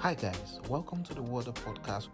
[0.00, 2.08] Hi, guys, welcome to the Water Podcast.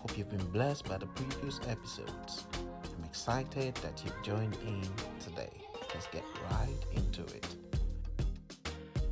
[0.00, 2.48] Hope you've been blessed by the previous episodes.
[2.84, 4.82] I'm excited that you've joined in
[5.20, 5.52] today.
[5.94, 7.46] Let's get right into it.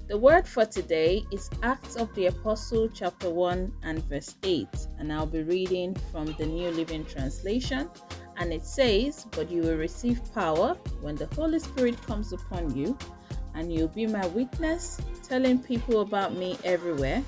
[0.08, 4.66] The word for today is Acts of the Apostle, chapter 1 and verse 8,
[4.98, 7.88] and I'll be reading from the New Living Translation.
[8.36, 12.98] And it says, But you will receive power when the Holy Spirit comes upon you,
[13.54, 17.22] and you'll be my witness, telling people about me everywhere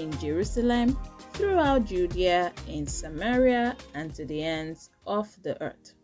[0.00, 0.98] in Jerusalem,
[1.34, 5.94] throughout Judea, in Samaria, and to the ends of the earth.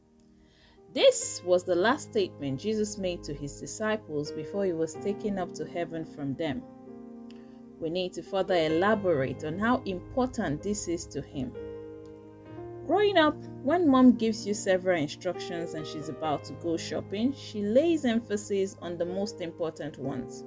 [0.95, 5.53] This was the last statement Jesus made to his disciples before he was taken up
[5.55, 6.63] to heaven from them.
[7.81, 11.53] We need to further elaborate on how important this is to him.
[12.87, 17.61] Growing up, when mom gives you several instructions and she's about to go shopping, she
[17.61, 20.45] lays emphasis on the most important ones.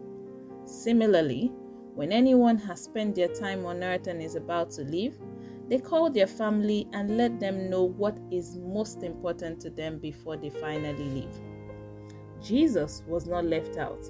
[0.65, 1.51] Similarly,
[1.99, 5.19] when anyone has spent their time on earth and is about to leave,
[5.67, 10.37] they call their family and let them know what is most important to them before
[10.37, 11.41] they finally leave.
[12.41, 14.09] Jesus was not left out,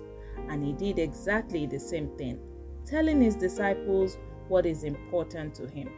[0.49, 2.39] and he did exactly the same thing,
[2.85, 5.89] telling his disciples what is important to him.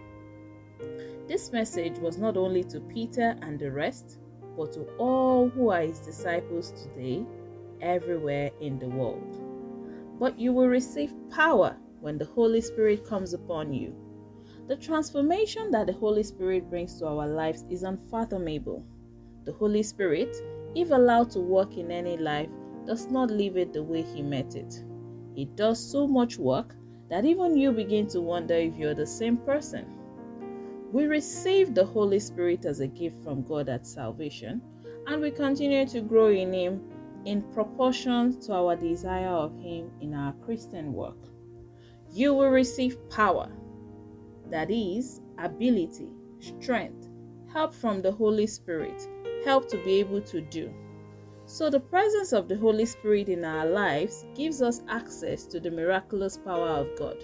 [1.27, 4.17] This message was not only to Peter and the rest,
[4.55, 7.25] but to all who are his disciples today,
[7.81, 9.50] everywhere in the world.
[10.21, 13.95] But you will receive power when the Holy Spirit comes upon you.
[14.67, 18.85] The transformation that the Holy Spirit brings to our lives is unfathomable.
[19.45, 20.37] The Holy Spirit,
[20.75, 22.49] if allowed to work in any life,
[22.85, 24.83] does not leave it the way He met it.
[25.33, 26.75] He does so much work
[27.09, 29.87] that even you begin to wonder if you're the same person.
[30.91, 34.61] We receive the Holy Spirit as a gift from God at salvation,
[35.07, 36.90] and we continue to grow in Him
[37.25, 41.17] in proportion to our desire of Him in our Christian work.
[42.11, 43.49] You will receive power,
[44.49, 47.07] that is, ability, strength,
[47.51, 49.07] help from the Holy Spirit,
[49.45, 50.73] help to be able to do.
[51.45, 55.71] So, the presence of the Holy Spirit in our lives gives us access to the
[55.71, 57.17] miraculous power of God.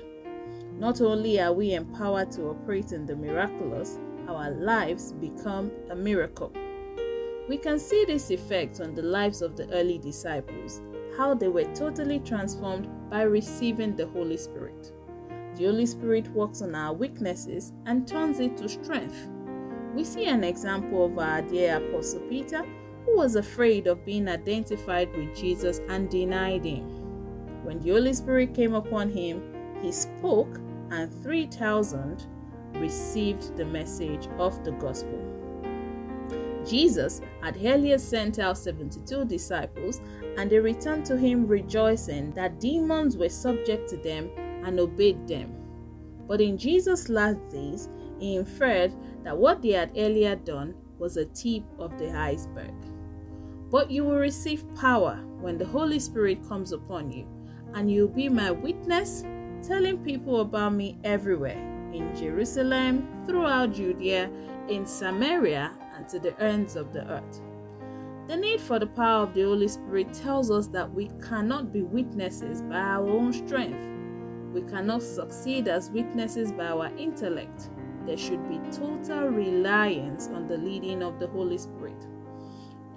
[0.73, 6.51] Not only are we empowered to operate in the miraculous, our lives become a miracle.
[7.47, 10.81] We can see this effect on the lives of the early disciples,
[11.17, 14.91] how they were totally transformed by receiving the Holy Spirit.
[15.55, 19.29] The Holy Spirit works on our weaknesses and turns it to strength.
[19.95, 22.63] We see an example of our dear Apostle Peter,
[23.05, 26.83] who was afraid of being identified with Jesus and denied him.
[27.63, 29.41] When the Holy Spirit came upon him,
[29.81, 30.59] he spoke
[30.91, 32.27] and 3,000
[32.73, 35.26] received the message of the gospel.
[36.67, 40.01] Jesus had earlier sent out 72 disciples,
[40.37, 44.29] and they returned to him rejoicing that demons were subject to them
[44.65, 45.53] and obeyed them.
[46.27, 47.89] But in Jesus' last days,
[48.19, 52.73] he inferred that what they had earlier done was a tip of the iceberg.
[53.69, 57.27] But you will receive power when the Holy Spirit comes upon you,
[57.73, 59.23] and you'll be my witness
[59.61, 61.57] telling people about me everywhere
[61.93, 64.29] in Jerusalem, throughout Judea,
[64.69, 67.41] in Samaria, and to the ends of the earth.
[68.27, 71.81] The need for the power of the Holy Spirit tells us that we cannot be
[71.81, 73.89] witnesses by our own strength.
[74.53, 77.69] We cannot succeed as witnesses by our intellect.
[78.05, 82.05] There should be total reliance on the leading of the Holy Spirit.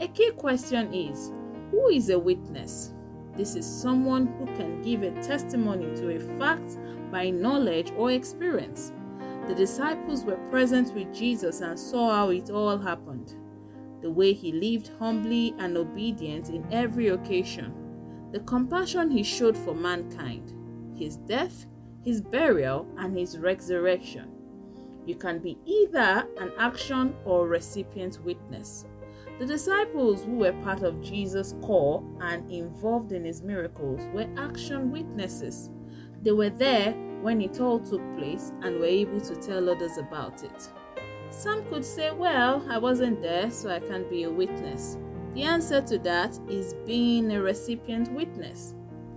[0.01, 1.33] A key question is
[1.71, 2.93] who is a witness?
[3.37, 6.79] This is someone who can give a testimony to a fact
[7.13, 8.93] by knowledge or experience.
[9.49, 13.35] The disciples were present with Jesus and saw how it all happened.
[14.01, 17.75] The way he lived humbly and obedient in every occasion,
[18.33, 20.53] the compassion he showed for mankind,
[20.97, 21.67] his death,
[22.03, 24.31] his burial, and his resurrection.
[25.05, 28.85] You can be either an action or recipient witness.
[29.39, 34.91] The disciples who were part of Jesus' core and involved in his miracles were action
[34.91, 35.71] witnesses.
[36.23, 40.43] They were there when it all took place and were able to tell others about
[40.43, 40.69] it.
[41.31, 44.99] Some could say, Well, I wasn't there, so I can't be a witness.
[45.35, 48.75] The answer to that is being a recipient witness.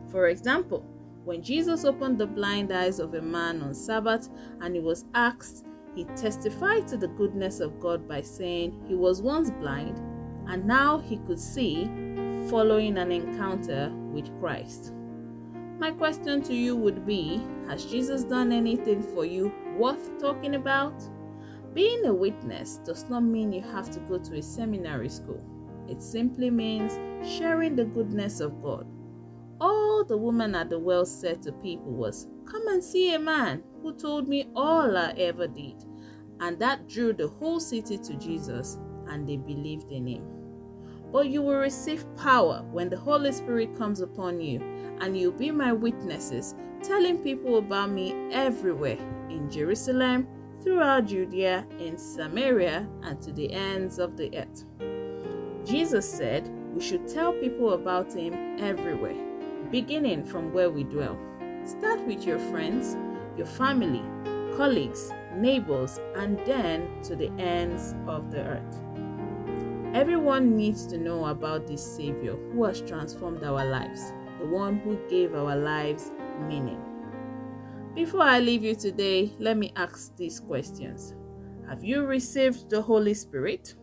[0.10, 0.86] For example,
[1.24, 4.30] when Jesus opened the blind eyes of a man on Sabbath
[4.62, 5.66] and he was asked,
[5.96, 10.00] he testified to the goodness of God by saying he was once blind
[10.48, 11.86] and now he could see
[12.50, 14.94] following an encounter with Christ.
[15.80, 20.94] My question to you would be Has Jesus done anything for you worth talking about?
[21.74, 25.42] Being a witness does not mean you have to go to a seminary school,
[25.88, 28.86] it simply means sharing the goodness of God.
[29.60, 33.64] All the woman at the well said to people was, Come and see a man
[33.82, 35.84] who told me all I ever did.
[36.40, 38.78] And that drew the whole city to Jesus,
[39.08, 40.26] and they believed in him.
[41.12, 44.60] But you will receive power when the Holy Spirit comes upon you,
[45.02, 48.98] and you'll be my witnesses, telling people about me everywhere
[49.30, 50.28] in Jerusalem,
[50.62, 54.66] throughout Judea, in Samaria, and to the ends of the earth.
[55.66, 59.16] Jesus said we should tell people about him everywhere,
[59.72, 61.18] beginning from where we dwell.
[61.66, 62.98] Start with your friends,
[63.38, 64.04] your family,
[64.58, 68.80] colleagues, neighbors, and then to the ends of the earth.
[69.94, 74.12] Everyone needs to know about this Savior who has transformed our lives,
[74.44, 76.12] the one who gave our lives
[76.50, 76.82] meaning.
[77.96, 81.16] Before I leave you today, let me ask these questions
[81.70, 83.76] Have you received the Holy Spirit?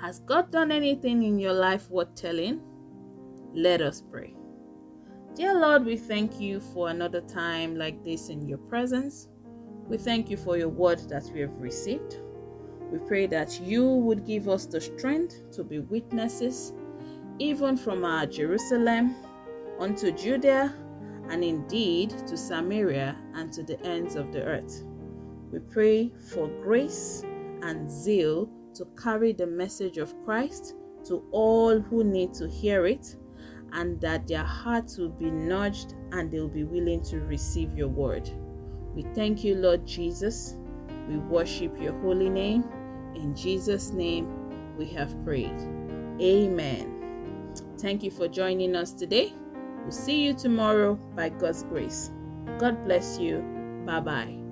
[0.00, 2.60] Has God done anything in your life worth telling?
[3.54, 4.34] Let us pray.
[5.36, 9.28] Dear Lord, we thank you for another time like this in your presence.
[9.86, 12.18] We thank you for your word that we have received.
[12.90, 16.72] We pray that you would give us the strength to be witnesses,
[17.38, 19.16] even from our Jerusalem
[19.78, 20.74] unto Judea,
[21.28, 24.84] and indeed to Samaria and to the ends of the earth.
[25.50, 27.22] We pray for grace
[27.62, 30.74] and zeal to carry the message of Christ
[31.04, 33.16] to all who need to hear it,
[33.72, 38.30] and that their hearts will be nudged and they'll be willing to receive your word.
[38.94, 40.56] We thank you, Lord Jesus.
[41.08, 42.64] We worship your holy name.
[43.14, 44.28] In Jesus' name,
[44.76, 45.58] we have prayed.
[46.20, 46.95] Amen.
[47.78, 49.32] Thank you for joining us today.
[49.82, 52.10] We'll see you tomorrow by God's grace.
[52.58, 53.40] God bless you.
[53.86, 54.45] Bye bye.